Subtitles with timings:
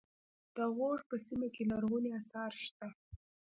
[0.55, 2.87] د غور په سیمه کې لرغوني اثار شته